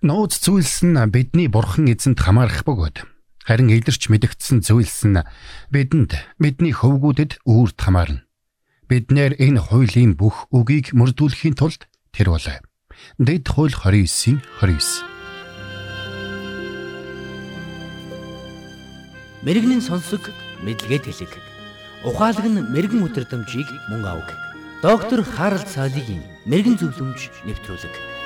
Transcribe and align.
Нууц 0.00 0.40
зүйлс 0.40 0.80
нь 0.80 0.96
бидний 1.12 1.44
бурхан 1.52 1.84
эзэнд 1.92 2.24
хамаарах 2.24 2.64
бөгөөд 2.64 3.04
харин 3.44 3.68
илэрч 3.68 4.08
мэдэгдсэн 4.08 4.64
зүйлс 4.64 5.04
нь 5.12 5.20
бидэнд 5.68 6.16
бидний 6.40 6.72
хөвгүүдэд 6.72 7.44
үүрд 7.44 7.76
хамаарна. 7.76 8.24
Бид 8.88 9.12
нэр 9.12 9.36
энэ 9.36 9.60
хуулийн 9.60 10.16
бүх 10.16 10.48
үгийг 10.56 10.96
мөрдүүлэхийн 10.96 11.52
тулд 11.52 11.84
тэр 12.16 12.32
бол 12.32 12.48
Дэд 13.20 13.44
хууль 13.44 13.76
29-ийн 13.76 14.40
29. 14.64 15.04
Мэргэний 19.44 19.84
сонсог 19.84 20.32
мэдлэгэд 20.64 21.12
хэлэг. 21.12 21.32
Ухаалаг 22.08 22.48
нь 22.48 22.64
мэрэгэн 22.72 23.04
өдрөмжийг 23.04 23.68
мөн 23.92 24.08
авг. 24.08 24.32
Доктор 24.80 25.20
Харалт 25.28 25.68
цаалогийн 25.68 26.24
мэрэгэн 26.48 26.80
зөвлөмж 26.80 27.44
нэвтрүүлэг. 27.44 28.19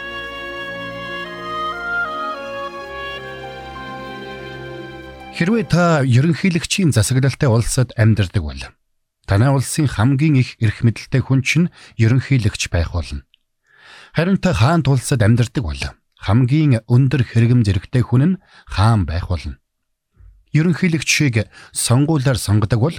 Хэрвээ 5.35 5.65
та 5.67 6.07
ерөнхийлөгчийн 6.07 6.95
засаглалтай 6.95 7.51
улсад 7.51 7.91
амьдардаг 7.99 8.43
бол 8.43 8.63
танай 9.27 9.51
улсын 9.51 9.91
хамгийн 9.91 10.39
их 10.39 10.55
эрх 10.63 10.87
мэдэлтэй 10.87 11.23
хүн 11.27 11.43
чинь 11.43 11.69
ерөнхийлөгч 11.99 12.71
байх 12.71 12.95
болно. 12.95 13.27
Харин 14.15 14.39
та 14.39 14.55
хаан 14.55 14.87
тулсад 14.87 15.27
амьдардаг 15.27 15.63
бол 15.67 15.83
хамгийн 16.23 16.87
өндөр 16.87 17.27
хэрэгэм 17.27 17.67
зэрэгтэй 17.67 18.03
хүн 18.07 18.23
нь 18.25 18.41
хаан 18.71 19.11
байх 19.11 19.27
болно 19.27 19.59
ерөнхийлөгчийг 20.55 21.51
сонгуулаар 21.75 22.39
сонгодог 22.39 22.81
бол 22.81 22.99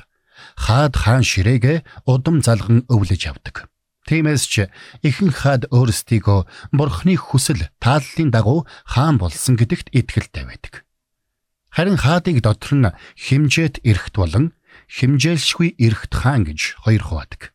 хаад 0.60 0.94
хаан 1.00 1.24
ширээгээ 1.24 1.88
удам 2.04 2.44
залган 2.44 2.84
өвлөж 2.92 3.22
авдаг. 3.32 3.72
Тиймээс 4.06 4.44
ч 4.46 4.70
ихэнх 5.02 5.48
хаад 5.48 5.64
өөрсдийгөө 5.72 6.76
бурхны 6.76 7.16
хүсэл 7.18 7.72
тааллын 7.82 8.30
дагуу 8.30 8.68
хаан 8.86 9.18
болсон 9.18 9.56
гэдэгт 9.56 9.96
итгэлтэй 9.96 10.46
байдаг. 10.46 10.85
Харин 11.76 12.00
хаадыг 12.00 12.40
дотор 12.40 12.72
нь 12.72 12.96
химжээт 13.20 13.84
эрхт 13.84 14.16
болон 14.16 14.56
химжээлшгүй 14.88 15.76
эрхт 15.76 16.14
хаан 16.16 16.48
гэж 16.48 16.80
хоёр 16.88 17.04
хуваадаг. 17.04 17.52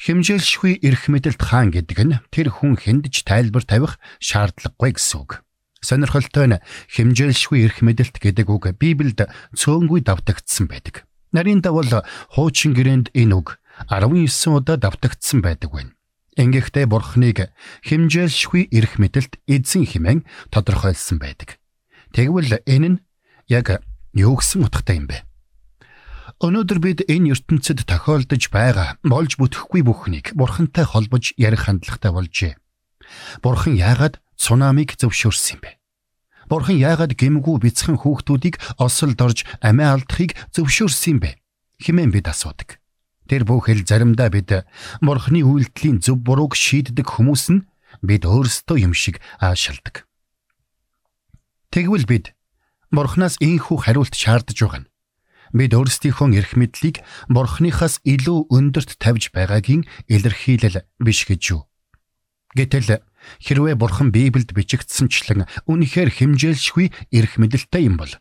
Химжээлшгүй 0.00 0.80
эрх 0.80 1.12
мэдэлт 1.12 1.44
хаан 1.44 1.68
гэдэг 1.68 1.98
нь 2.00 2.16
тэр 2.32 2.48
хүн 2.48 2.80
хэндж 2.80 3.28
тайлбар 3.28 3.68
тавих 3.68 4.00
шаардлагагүй 4.24 4.96
гэсэн 4.96 5.20
үг. 5.20 5.44
Сонирхолтой 5.84 6.46
нь 6.48 6.62
хэмжээлшгүй 6.96 7.60
эрх 7.68 7.84
мэдэлт 7.84 8.16
гэдэг 8.24 8.48
үг 8.48 8.72
Библиэд 8.72 9.28
цөөнгүй 9.52 10.00
давтагдсан 10.00 10.72
байдаг. 10.72 11.04
Нарийн 11.36 11.60
давал 11.60 12.08
хуучин 12.32 12.72
гэрээнд 12.72 13.12
энэ 13.12 13.36
үг 13.36 13.60
19 13.92 14.32
удаа 14.48 14.80
давтагдсан 14.80 15.44
байдаг 15.44 15.76
байна. 15.76 15.92
Ингэхдээ 16.40 16.88
бурхныг 16.88 17.52
хэмжээлшгүй 17.84 18.72
эрх 18.72 18.96
мэдэлт 18.96 19.36
эзэн 19.44 19.84
хэмээн 19.84 20.20
тодорхойлсон 20.48 21.20
байдаг. 21.20 21.60
Тэгвэл 22.16 22.64
энэ 22.64 22.88
нь 22.88 22.98
яг 23.48 23.82
юу 24.12 24.36
гэсэн 24.36 24.66
утгатай 24.66 24.98
юм 25.00 25.06
бэ? 25.10 25.22
Өнөөдөр 26.36 26.78
бид 26.84 26.98
энэ 27.08 27.32
ертөнцид 27.32 27.88
тохиолдож 27.88 28.52
байгаа 28.52 29.00
болж 29.00 29.40
бүтэхгүй 29.40 29.80
бүхнийг 29.86 30.36
бурхантай 30.36 30.84
холбож 30.84 31.32
ярих 31.40 31.64
хандлагатай 31.64 32.12
болжээ. 32.12 32.54
Бурхан 33.40 33.78
яагаад 33.80 34.20
цунамиг 34.36 35.00
зөвшөөрсөн 35.00 35.56
юм 35.56 35.60
бэ? 35.64 35.70
Бурхан 36.52 36.76
яагаад 36.76 37.16
гимгүү 37.16 37.56
бяцхан 37.64 37.96
хүүхдүүдийг 37.96 38.60
осолд 38.76 39.16
орж 39.16 39.48
амиа 39.64 39.96
алдахыг 39.96 40.36
зөвшөөрсөн 40.52 41.12
юм 41.16 41.18
бэ? 41.24 41.30
хэмээн 41.80 42.12
бид 42.12 42.28
асуудаг. 42.28 42.78
Тэр 43.26 43.48
бүхэл 43.48 43.82
заримдаа 43.82 44.30
бид 44.30 44.68
Бурханы 45.00 45.42
үйлдэлийн 45.42 46.04
зөв 46.04 46.22
бурууг 46.22 46.54
шийддэг 46.54 47.16
хүмүүс 47.16 47.44
нь 47.50 47.66
бид 48.04 48.22
өөрсдөө 48.28 48.76
юм 48.86 48.94
шиг 48.94 49.18
аашилдаг. 49.40 50.06
Тэгвэл 51.74 52.06
бид 52.06 52.35
Бурханаас 52.96 53.36
ийхүү 53.44 53.76
хариулт 53.84 54.14
шаардж 54.16 54.56
байгаа 54.56 54.80
нь 54.82 54.90
бид 55.52 55.72
өөрсдийнхөө 55.76 56.32
эрх 56.40 56.52
мэдлийг 56.56 57.04
Бурханыхаас 57.28 58.00
илүү 58.02 58.48
өндөрт 58.48 58.96
тавьж 58.96 59.30
байгаагийн 59.36 59.84
илэрхийлэл 60.08 60.82
биш 60.98 61.28
гэж 61.28 61.42
юу? 61.52 61.68
Гэтэл 62.56 63.04
Хэрвээ 63.42 63.74
бурхан 63.74 64.10
Библиэд 64.14 64.54
бичигдсэнчлэн 64.54 65.46
үнэхээр 65.66 66.10
химжээлшгүй 66.14 66.94
эрх 67.10 67.32
мэдэлтэй 67.38 67.90
юм 67.90 67.98
бол 67.98 68.12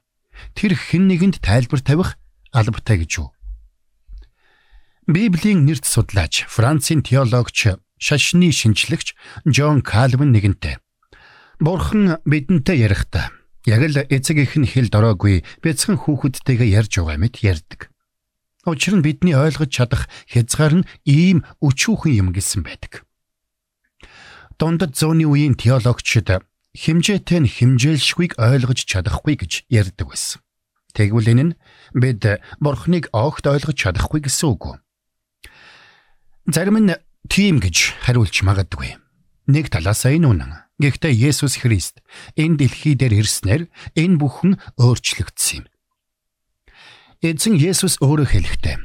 тэр 0.58 0.74
хэн 0.76 1.08
нэгэнд 1.08 1.36
тайлбар 1.46 1.82
тавих 1.82 2.18
албатай 2.52 3.06
гэж 3.06 3.12
юу? 3.22 3.30
Библийн 5.06 5.66
нэрд 5.70 5.86
судлаач 5.86 6.50
Францын 6.50 7.06
теологч 7.06 7.78
шашны 8.02 8.50
шинжлэгч 8.50 9.14
Джон 9.46 9.86
Кальвин 9.86 10.34
нэгэнтээ 10.34 10.82
Бурхан 11.62 12.18
бидэнтэй 12.26 12.82
ярихдаа 12.82 13.30
яг 13.66 13.82
л 13.86 13.98
эцэг 14.10 14.38
их 14.42 14.54
нь 14.58 14.70
хэл 14.70 14.90
дороогүй 14.94 15.44
бяцхан 15.62 15.98
хүүхэдтэйгээ 16.02 16.70
ярьж 16.80 17.02
байгаа 17.02 17.18
мэт 17.18 17.42
ярьдаг. 17.42 17.90
Учир 18.66 18.98
нь 18.98 19.06
бидний 19.06 19.38
ойлгож 19.38 19.70
чадах 19.70 20.10
хязгаар 20.30 20.82
нь 20.82 20.88
ийм 21.06 21.46
өчүүхэн 21.62 22.18
юм 22.18 22.30
гэсэн 22.34 22.66
байдаг 22.66 23.06
дундад 24.60 24.96
зууны 24.96 25.28
үеийн 25.28 25.56
теологчид 25.60 26.40
химжээтэй 26.76 27.40
нь 27.44 27.52
химжээлшгүйг 27.52 28.40
ойлгож 28.40 28.80
чадахгүй 28.88 29.36
гэж 29.40 29.68
ярьдаг 29.68 30.08
байсан. 30.12 30.40
Тэгвэл 30.96 31.32
энэ 31.32 31.44
нь 31.44 31.56
бид 31.92 32.24
бурхныг 32.60 33.12
огт 33.12 33.44
ойлгож 33.48 33.76
чадахгүй 33.76 34.24
гэсэн 34.24 34.48
үг? 34.56 34.80
Зарим 36.48 36.80
нь 36.80 36.96
тийм 37.28 37.60
гэж 37.60 38.08
хариулж 38.08 38.36
магадгүй. 38.44 38.96
Нэг 39.52 39.68
талаасаа 39.72 40.16
энэ 40.16 40.28
үнэн. 40.28 40.54
Гэхдээ 40.76 41.14
Есүс 41.32 41.64
Христ 41.64 42.04
энэ 42.36 42.60
дэлхий 42.60 43.00
дээр 43.00 43.24
ирснээр 43.24 43.72
энэ 43.96 44.20
бүхэн 44.20 44.60
өөрчлөгдсөн 44.76 45.64
юм. 45.64 45.66
Эзэн 47.24 47.56
Есүс 47.56 48.04
өөрөө 48.04 48.28
хэлэхдээ 48.28 48.78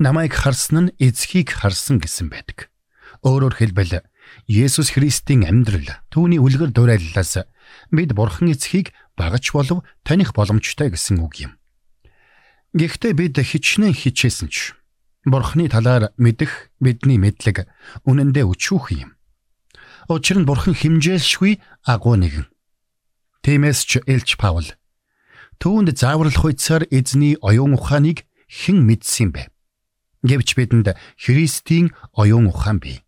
намайг 0.00 0.32
харсан 0.32 0.88
нь 0.88 0.94
эцгийг 0.96 1.52
харсан 1.52 2.00
гэсэн 2.00 2.32
байдаг. 2.32 2.72
Өөрөөр 3.20 3.60
хэлбэл 3.60 4.00
Есүс 4.48 4.96
Христийн 4.96 5.44
амьдрал 5.44 6.00
түүний 6.08 6.40
үлгэр 6.40 6.72
дуурайллаас 6.72 7.44
бид 7.92 8.16
Бурхан 8.16 8.48
эцгийг 8.48 8.96
багаж 9.12 9.52
болов 9.52 9.84
таних 10.00 10.32
боломжтой 10.32 10.88
гэсэн 10.90 11.20
үг 11.20 11.44
юм. 11.44 11.52
Гэхдээ 12.72 13.12
бид 13.14 13.36
хичнээн 13.36 13.92
хичээсэн 13.92 14.48
ч 14.48 14.72
Бурханы 15.24 15.68
талаар 15.72 16.12
мэдэх 16.20 16.74
бидний 16.80 17.16
мэдлэг 17.16 17.64
үнэндээ 18.04 18.44
өчүүх 18.44 18.92
юм. 18.92 19.16
Учир 20.08 20.36
нь 20.40 20.48
Бурхан 20.48 20.74
химжээлшгүй 20.76 21.60
агуу 21.84 22.16
нэгэн. 22.20 22.46
Тиймээс 23.40 23.80
ч 23.88 24.04
Элч 24.04 24.36
Паул 24.36 24.76
түүнд 25.60 25.96
зааварлах 25.96 26.44
үедсээр 26.44 26.88
эзний 26.92 27.40
оюун 27.40 27.76
ухааныг 27.76 28.28
хэн 28.48 28.84
мэдсэн 28.84 29.32
бэ? 29.32 29.48
Гэвч 30.24 30.56
бидэнд 30.56 30.96
Христийн 31.16 31.96
оюун 32.12 32.48
ухаан 32.52 32.80
бий. 32.80 33.00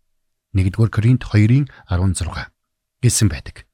1-р 0.57 0.89
Коринт 0.89 1.21
2-ын 1.29 1.69
16 1.89 2.49
гэсэн 3.01 3.27
байдаг. 3.29 3.69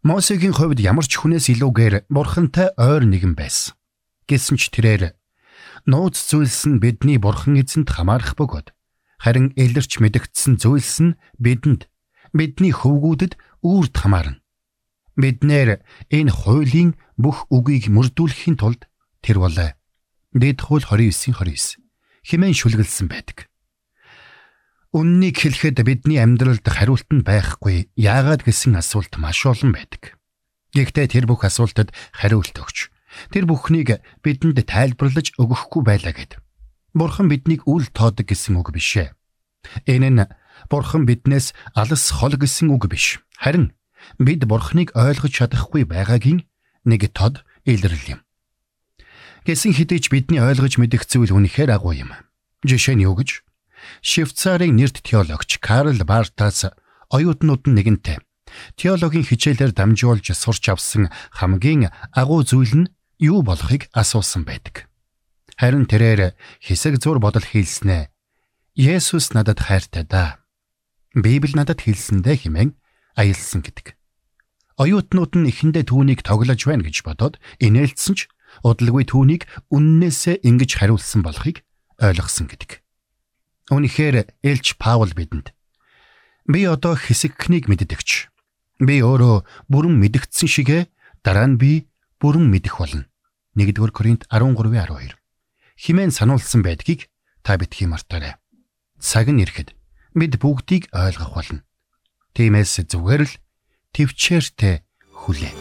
Мосегийн 0.00 0.56
хувьд 0.56 0.80
ямар 0.80 1.04
ч 1.04 1.20
хүнээс 1.20 1.52
илүүгээр 1.52 2.08
бурхантай 2.08 2.72
ойр 2.80 3.04
нэгэн 3.04 3.36
байсан. 3.36 3.76
Гэсэн 4.24 4.56
ч 4.56 4.72
тэрээр 4.72 5.12
нууц 5.84 6.16
зүйлс 6.16 6.72
нь 6.72 6.80
бидний 6.80 7.20
бурхан 7.20 7.60
эзэнд 7.60 7.92
хамаарах 7.92 8.32
бөгөөд 8.36 8.72
харин 9.20 9.52
илэрч 9.60 10.00
мэдэгдсэн 10.00 10.56
зүйлс 10.56 10.96
нь 11.04 11.16
бидэнд 11.36 11.90
бидний 12.32 12.72
хөвгүүдэд 12.74 13.38
үүрд 13.64 13.94
хамаарна. 13.96 14.40
Бид 15.16 15.44
нэр 15.44 15.84
энэ 16.08 16.32
хуулийн 16.32 16.96
бүх 17.20 17.50
үгийг 17.52 17.92
мөрдүүлэхийн 17.92 18.56
тулд 18.56 18.88
тэр 19.20 19.42
болоо. 19.42 19.76
Дэд 20.32 20.58
хууль 20.64 20.86
29-29 20.86 21.82
хэмээн 22.24 22.56
шүлгэлсэн 22.56 23.06
байдаг. 23.10 23.50
Үннийг 24.90 25.38
хэлэхэд 25.38 25.82
бидний 25.86 26.18
амьдралд 26.18 26.66
хариулт 26.66 27.06
нь 27.14 27.22
байхгүй. 27.22 27.90
Яагаад 27.94 28.42
гэсэн 28.42 28.74
асуулт 28.74 29.14
маш 29.22 29.46
олон 29.46 29.70
байдаг. 29.74 30.18
Гэхдээ 30.74 31.06
тэр 31.14 31.24
бүх 31.30 31.46
асуултад 31.46 31.94
хариулт 32.14 32.54
өгч 32.54 32.90
тэр 33.30 33.46
бүхнийг 33.46 34.02
бидэнд 34.22 34.66
тайлбарлаж 34.66 35.34
өгөхгүй 35.38 35.82
байлаа 35.82 36.14
гэд. 36.14 36.38
Бурхан 36.94 37.30
биднийг 37.30 37.66
үл 37.66 37.86
тоодог 37.90 38.26
гэсэн 38.26 38.58
үг 38.58 38.70
биш 38.74 38.98
ээ. 38.98 39.14
Энэ 39.86 40.10
нь 40.10 40.26
Бурхан 40.68 41.06
биднээс 41.06 41.54
алс 41.72 42.10
хол 42.10 42.36
гэсэн 42.36 42.68
үг 42.74 42.90
биш. 42.90 43.22
Харин 43.38 43.72
бид 44.18 44.44
Бурханыг 44.44 44.92
ойлгож 44.92 45.32
чадахгүй 45.32 45.88
байгаагийн 45.88 46.44
нэг 46.84 47.08
тод 47.16 47.46
илрэл 47.64 48.18
юм. 48.18 48.20
Гэсэн 49.48 49.72
хэдий 49.72 50.00
ч 50.02 50.12
бидний 50.12 50.42
ойлгож 50.42 50.76
мэдэх 50.76 51.08
зүйл 51.08 51.32
үнэхээр 51.32 51.72
агуу 51.72 51.96
юм. 51.96 52.12
Жишээ 52.66 53.00
нь 53.00 53.04
юу 53.08 53.16
гэж? 53.16 53.40
Швейцарын 54.04 54.76
нэрд 54.76 55.00
теологч 55.00 55.56
Карл 55.64 55.96
Бартас 56.04 56.68
оюутнууд 57.08 57.64
нэгэнтэй 57.64 58.20
теологийн 58.76 59.24
хичээлээр 59.24 59.72
дамжуулж 59.72 60.26
сурч 60.34 60.68
авсан 60.68 61.08
хамгийн 61.32 61.90
агуу 62.12 62.42
зүйл 62.44 62.84
нь 62.84 62.90
юу 63.18 63.42
болохыг 63.42 63.88
асуусан 63.92 64.44
байдаг. 64.44 64.90
Харин 65.56 65.86
тэрээр 65.86 66.34
хэсэг 66.60 66.98
зур 67.02 67.20
бодол 67.20 67.44
хийлснэ. 67.44 68.08
Есүс 68.74 69.32
надад 69.36 69.60
хайртай 69.60 70.04
да. 70.04 70.40
Библи 71.14 71.54
надад 71.58 71.82
хэлсэндээ 71.82 72.46
хэмээн 72.46 72.70
аялсан 73.18 73.66
гэдэг. 73.66 73.98
Оюутнууд 74.78 75.32
нь 75.34 75.50
эхэндээ 75.50 75.90
түүнийг 75.90 76.22
тоглож 76.22 76.60
байна 76.64 76.86
гэж 76.86 77.02
бодоод 77.02 77.42
инээлдсэн 77.58 78.14
ч 78.14 78.30
удалгүй 78.62 79.04
түүнийг 79.10 79.50
үннээсээ 79.74 80.46
ингэж 80.46 80.70
хариулсан 80.78 81.26
болохыг 81.26 81.66
ойлгосон 81.98 82.46
гэдэг. 82.46 82.80
Үнэхээр 83.74 84.30
Элч 84.42 84.78
Паул 84.78 85.10
бидэнд 85.10 85.50
би 86.46 86.66
одоо 86.66 86.94
хэсэгхнийг 86.94 87.66
мэддэгч. 87.70 88.30
Би 88.82 89.02
өөрөө 89.02 89.68
бүрэн 89.70 89.94
мэдгдсэн 89.98 90.48
шигэ 90.48 90.90
дараа 91.22 91.46
нь 91.46 91.58
би 91.60 91.90
бүрэн 92.18 92.46
мэдэх 92.50 92.78
болно. 92.78 93.06
1-р 93.58 93.90
Коринт 93.90 94.26
13:12. 94.30 95.14
Химэн 95.76 96.10
сануулсан 96.10 96.62
байдгийг 96.62 97.10
та 97.42 97.58
битгий 97.58 97.86
мартаарай. 97.86 98.38
Цаг 98.98 99.28
нь 99.28 99.42
ирэхэд 99.42 99.76
бид 100.14 100.38
бүгдийг 100.40 100.90
ойлгох 100.94 101.34
болно. 101.34 101.62
Тиймээс 102.34 102.86
зүгээр 102.86 103.22
л 103.26 103.34
төвчээртэй 103.94 104.82
хүлээ. 105.14 105.54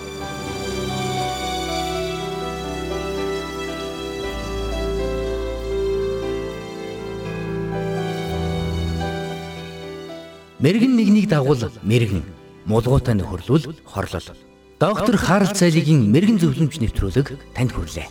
Мэргэн 10.59 10.93
нэгнийг 10.99 11.31
дагуул 11.31 11.71
мэргэн, 11.87 12.23
мулгуутай 12.67 13.15
нөхөрлөл 13.15 13.79
хорлол. 13.87 14.27
Доктор 14.75 15.15
Харалт 15.15 15.55
цайлигийн 15.55 16.11
мэрэгэн 16.11 16.39
зөвлөмж 16.39 16.83
нэвтрүүлэг 16.83 17.55
танд 17.55 17.71
хүрэлээ. 17.71 18.07